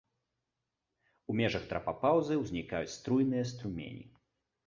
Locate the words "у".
1.33-1.35